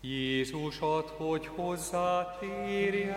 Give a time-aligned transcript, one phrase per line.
[0.00, 3.10] Jézus ad, hogy hozzátérjen,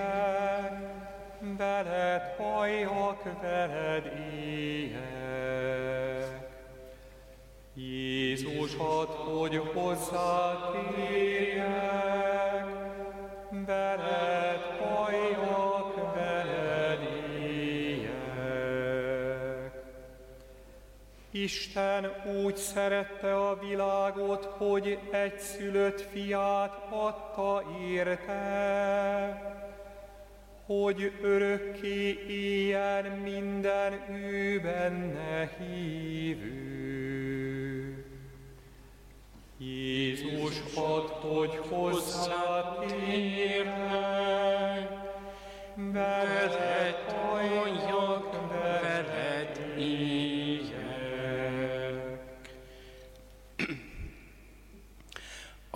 [1.58, 4.06] veled halljak, veled
[4.36, 5.04] éljek.
[7.74, 10.84] Jézus ad, hogy hozzátérjek,
[13.66, 14.33] veled
[21.44, 22.12] Isten
[22.44, 28.42] úgy szerette a világot, hogy egy szülött fiát adta érte,
[30.66, 36.64] hogy örökké éljen minden ő benne hívő.
[39.58, 42.54] Jézus ad, hogy hozzátérnek,
[45.76, 47.93] veled halljak,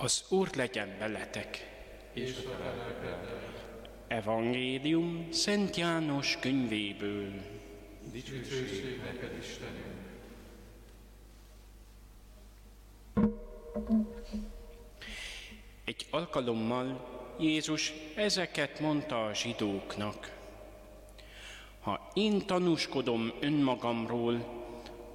[0.08, 1.70] Az Úr legyen veletek.
[2.12, 2.34] És
[4.06, 7.32] Evangélium Szent János könyvéből.
[8.12, 9.86] Dicsőség neked, Istenünk!
[15.84, 20.36] Egy alkalommal Jézus ezeket mondta a zsidóknak.
[21.80, 24.64] Ha én tanúskodom önmagamról,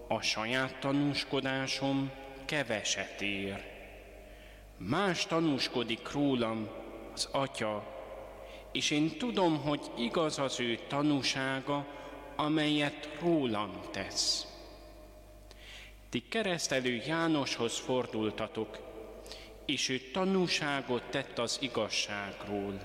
[0.07, 2.11] a saját tanúskodásom
[2.45, 3.72] keveset ér.
[4.77, 6.69] Más tanúskodik rólam
[7.13, 7.93] az Atya,
[8.71, 11.85] és én tudom, hogy igaz az ő tanúsága,
[12.35, 14.47] amelyet rólam tesz.
[16.09, 18.79] Ti keresztelő Jánoshoz fordultatok,
[19.65, 22.81] és ő tanúságot tett az igazságról.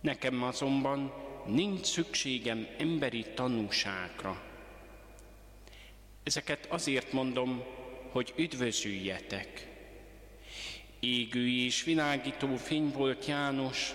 [0.00, 1.12] Nekem azonban
[1.46, 4.42] nincs szükségem emberi tanúságra.
[6.22, 7.64] Ezeket azért mondom,
[8.10, 9.71] hogy üdvözüljetek.
[11.04, 13.94] Égő és világító fény volt János,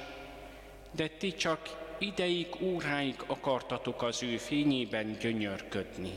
[0.91, 6.11] de ti csak ideig, óráig akartatok az ő fényében gyönyörködni.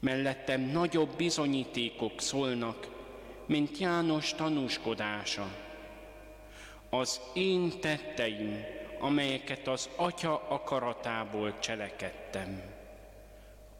[0.00, 2.88] Mellettem nagyobb bizonyítékok szólnak,
[3.46, 5.56] mint János tanúskodása.
[6.90, 8.64] Az én tetteim,
[8.98, 12.62] amelyeket az Atya akaratából cselekedtem.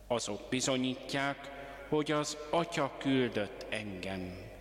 [0.07, 1.51] Azok bizonyítják,
[1.89, 4.53] hogy az Atya küldött engem.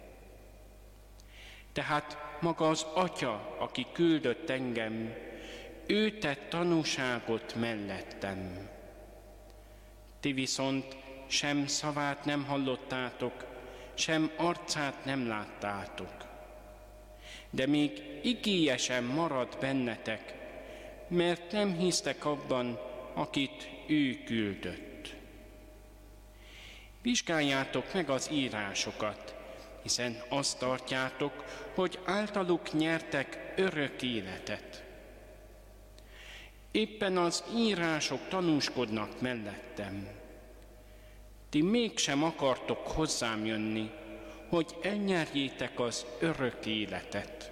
[1.74, 5.14] Tehát maga az Atya, aki küldött engem,
[5.88, 8.70] ő tett tanúságot mellettem.
[10.20, 10.98] Ti viszont
[11.28, 13.46] sem szavát nem hallottátok,
[13.94, 16.26] sem arcát nem láttátok.
[17.50, 20.34] De még igéje marad bennetek,
[21.08, 22.80] mert nem hisztek abban,
[23.14, 25.14] akit ő küldött.
[27.02, 29.43] Vizsgáljátok meg az írásokat,
[29.84, 31.44] hiszen azt tartjátok,
[31.76, 34.84] hogy általuk nyertek örök életet.
[36.72, 40.08] Éppen az írások tanúskodnak mellettem.
[41.50, 43.92] Ti mégsem akartok hozzám jönni,
[44.50, 47.52] hogy elnyerjétek az örök életet.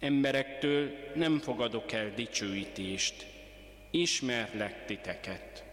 [0.00, 3.26] Emberektől nem fogadok el dicsőítést,
[3.90, 5.64] ismerlek titeket.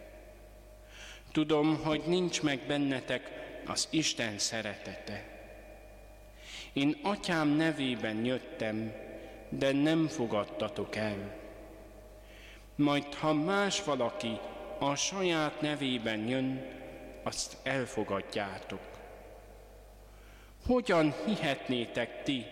[1.32, 5.24] Tudom, hogy nincs meg bennetek az Isten szeretete.
[6.74, 8.94] Én atyám nevében jöttem,
[9.50, 11.36] de nem fogadtatok el.
[12.76, 14.40] Majd ha más valaki
[14.80, 16.66] a saját nevében jön,
[17.24, 18.82] azt elfogadjátok.
[20.66, 22.46] Hogyan hihetnétek ti,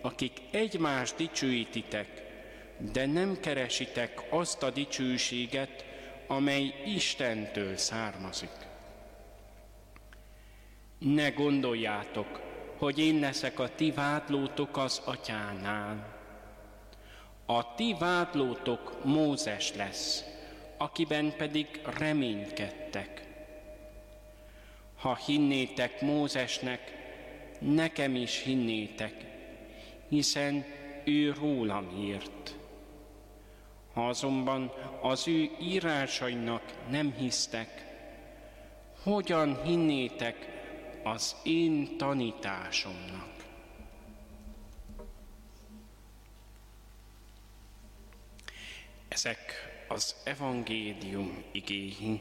[0.00, 2.22] akik egymást dicsőítitek,
[2.92, 5.84] de nem keresitek azt a dicsőséget,
[6.26, 8.70] amely Istentől származik?
[11.04, 12.40] Ne gondoljátok,
[12.78, 16.18] hogy én leszek a ti vádlótok az atyánál.
[17.46, 20.24] A ti vádlótok Mózes lesz,
[20.76, 21.66] akiben pedig
[21.98, 23.22] reménykedtek.
[24.96, 26.92] Ha hinnétek Mózesnek,
[27.58, 29.14] nekem is hinnétek,
[30.08, 30.64] hiszen
[31.04, 32.56] ő rólam írt.
[33.92, 37.86] Ha azonban az ő írásainak nem hisztek,
[39.02, 40.52] hogyan hinnétek
[41.02, 43.30] az én tanításomnak?
[49.08, 49.52] Ezek
[49.88, 52.20] az evangélium igéi.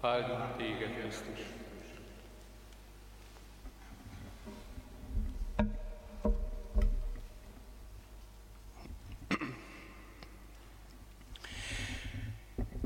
[0.00, 1.40] Áldunk téged, Krisztus!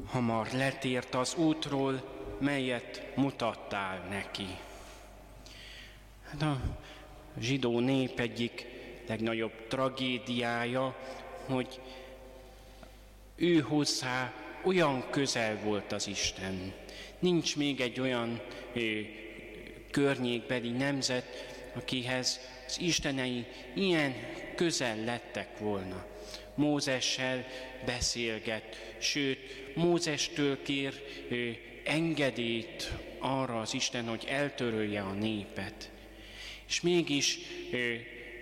[0.06, 2.02] Hamar letért az útról,
[2.40, 4.46] melyet mutattál neki.
[6.38, 6.60] Hát a
[7.40, 8.66] zsidó nép egyik
[9.06, 10.96] legnagyobb tragédiája,
[11.46, 11.80] hogy
[13.36, 14.32] ő hozzá
[14.64, 16.72] olyan közel volt az Isten.
[17.18, 18.40] Nincs még egy olyan
[18.72, 19.00] ö,
[19.90, 21.24] környékbeli nemzet,
[21.74, 24.14] akihez az istenei ilyen
[24.54, 26.06] közel lettek volna.
[26.54, 27.46] Mózessel
[27.86, 29.38] beszélget, sőt,
[29.74, 31.50] Mózestől kér ö,
[31.84, 35.92] engedélyt arra az Isten, hogy eltörölje a népet.
[36.68, 37.38] És mégis,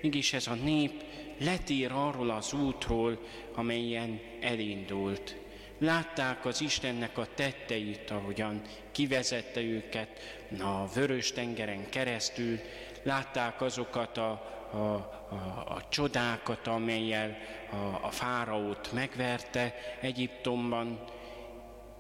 [0.03, 1.05] mégis ez a nép
[1.39, 3.19] letér arról az útról,
[3.55, 5.37] amelyen elindult.
[5.79, 12.59] Látták az Istennek a tetteit, ahogyan kivezette őket a vörös tengeren keresztül,
[13.03, 14.31] látták azokat a,
[14.73, 17.39] a, a, a csodákat, amelyel
[17.71, 21.05] a, a fáraót megverte Egyiptomban,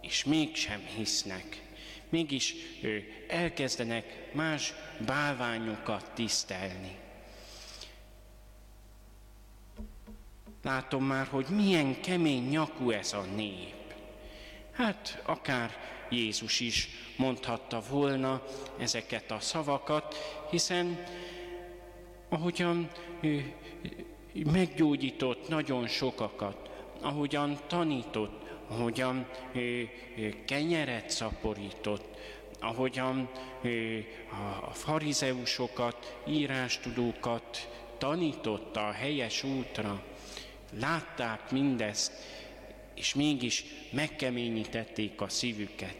[0.00, 1.62] és mégsem hisznek
[2.12, 2.54] mégis
[3.28, 4.74] elkezdenek más
[5.06, 6.96] bálványokat tisztelni.
[10.62, 13.94] Látom már, hogy milyen kemény nyakú ez a nép.
[14.72, 15.76] Hát akár
[16.10, 18.42] Jézus is mondhatta volna
[18.78, 20.14] ezeket a szavakat,
[20.50, 21.04] hiszen
[22.28, 23.54] ahogyan ő
[24.52, 26.70] meggyógyított nagyon sokakat,
[27.00, 29.26] ahogyan tanított, ahogyan
[30.44, 32.16] kenyeret szaporított,
[32.60, 33.30] ahogyan
[34.64, 37.68] a farizeusokat, írástudókat
[37.98, 40.04] tanította a helyes útra,
[40.80, 42.12] látták mindezt,
[42.94, 45.96] és mégis megkeményítették a szívüket.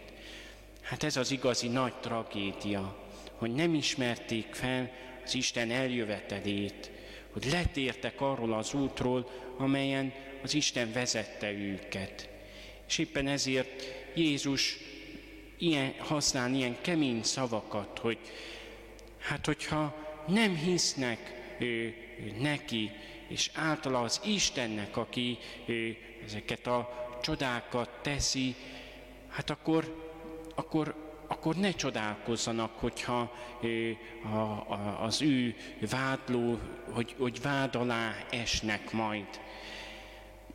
[0.82, 2.96] Hát ez az igazi nagy tragédia,
[3.36, 4.90] hogy nem ismerték fel
[5.24, 6.90] az Isten eljövetelét,
[7.32, 10.12] hogy letértek arról az útról, amelyen
[10.42, 12.28] az Isten vezette őket.
[12.88, 13.82] És éppen ezért
[14.14, 14.76] Jézus
[15.58, 18.18] ilyen, használ ilyen kemény szavakat, hogy
[19.18, 19.94] hát hogyha
[20.26, 21.94] nem hisznek ő,
[22.40, 22.90] neki,
[23.28, 28.54] és általa az Istennek, aki ő, ezeket a csodákat teszi,
[29.28, 30.10] hát akkor,
[30.54, 35.56] akkor, akkor ne csodálkozzanak, hogyha ő, a, a, az ő
[35.90, 36.58] vádló,
[36.90, 39.26] hogy, hogy vád alá esnek majd.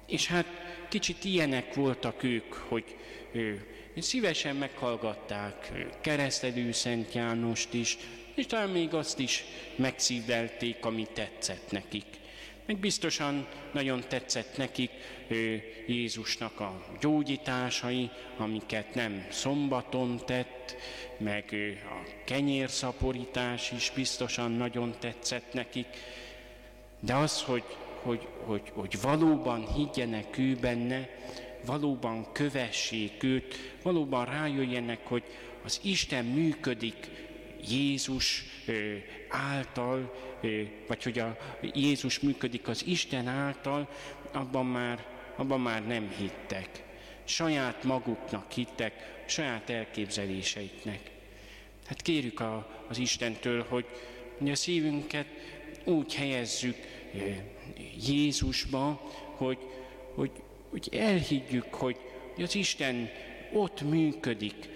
[0.05, 0.45] És hát
[0.87, 2.95] kicsit ilyenek voltak ők, hogy
[3.31, 3.65] ő,
[3.97, 7.97] szívesen meghallgatták keresztelő Szent Jánost is,
[8.35, 9.43] és talán még azt is
[9.75, 12.05] megszívelték, ami tetszett nekik.
[12.65, 14.91] Meg biztosan nagyon tetszett nekik
[15.27, 20.75] ő, Jézusnak a gyógyításai, amiket nem szombaton tett,
[21.17, 25.87] meg ő, a kenyérszaporítás is biztosan nagyon tetszett nekik.
[26.99, 27.63] De az, hogy
[28.07, 31.09] hogy, hogy, hogy valóban higgyenek ő benne,
[31.65, 35.23] valóban kövessék őt, valóban rájöjjenek, hogy
[35.63, 37.09] az Isten működik
[37.69, 38.43] Jézus
[39.29, 40.13] által,
[40.87, 43.89] vagy hogy a Jézus működik az Isten által,
[44.31, 45.05] abban már,
[45.35, 46.83] abban már nem hittek.
[47.23, 50.99] Saját maguknak hittek, saját elképzeléseiknek.
[51.87, 53.85] Hát kérjük a, az Istentől, hogy
[54.45, 55.27] a szívünket
[55.83, 56.75] úgy helyezzük
[58.07, 59.57] Jézusba, hogy,
[60.15, 60.31] hogy,
[60.69, 61.97] hogy elhiggyük, hogy
[62.37, 63.09] az Isten
[63.53, 64.69] ott működik,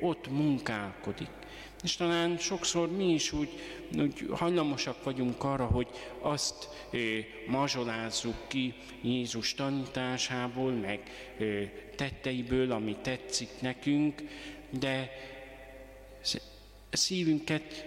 [0.00, 1.28] ott munkálkodik.
[1.82, 3.48] És talán sokszor mi is úgy,
[3.98, 5.88] úgy hajlamosak vagyunk arra, hogy
[6.20, 11.00] azt ö, mazsolázzuk ki Jézus tanításából, meg
[11.38, 11.62] ö,
[11.96, 14.22] tetteiből, ami tetszik nekünk,
[14.70, 15.10] de
[16.96, 17.86] szívünket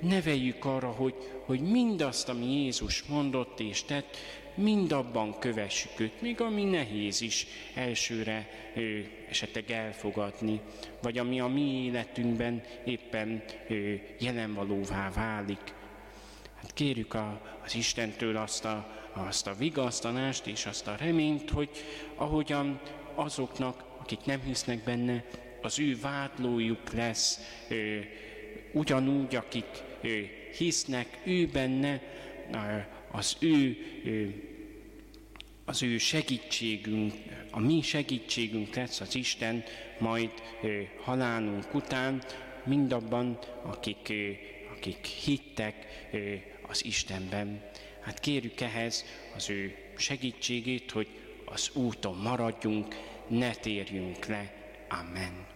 [0.00, 4.16] neveljük arra, hogy, hogy mindazt, ami Jézus mondott és tett,
[4.54, 10.60] mindabban kövessük őt, még ami nehéz is elsőre ő, esetleg elfogadni,
[11.02, 15.74] vagy ami a mi életünkben éppen ő, jelenvalóvá válik.
[16.54, 21.70] Hát kérjük a, az Istentől azt a, azt a vigasztanást és azt a reményt, hogy
[22.14, 22.80] ahogyan
[23.14, 25.24] azoknak, akik nem hisznek benne,
[25.62, 28.08] az ő vádlójuk lesz, ő,
[28.72, 29.66] ugyanúgy, akik
[30.56, 32.02] hisznek ő benne,
[33.10, 33.76] az ő,
[35.64, 37.12] az ő segítségünk,
[37.50, 39.64] a mi segítségünk lesz az Isten
[39.98, 40.30] majd
[41.00, 42.22] halálunk után,
[42.64, 44.12] mindabban, akik,
[44.76, 46.08] akik hittek
[46.68, 47.62] az Istenben.
[48.00, 49.04] Hát kérjük ehhez
[49.36, 51.08] az ő segítségét, hogy
[51.44, 52.96] az úton maradjunk,
[53.28, 54.52] ne térjünk le.
[54.88, 55.51] Amen.